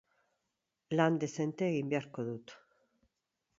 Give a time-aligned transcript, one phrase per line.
[1.01, 2.57] Lan dezente egin beharko dut.